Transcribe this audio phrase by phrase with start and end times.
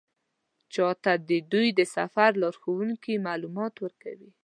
[0.73, 4.31] چا ته د دوی د سفر لارښوونکي معلومات ورکوي.